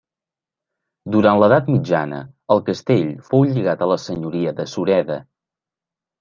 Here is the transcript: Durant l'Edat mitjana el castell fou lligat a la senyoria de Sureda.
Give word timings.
Durant 1.15 1.41
l'Edat 1.43 1.69
mitjana 1.73 2.21
el 2.57 2.63
castell 2.71 3.13
fou 3.29 3.45
lligat 3.51 3.85
a 3.85 3.91
la 3.93 4.01
senyoria 4.07 4.57
de 4.63 4.69
Sureda. 4.75 5.21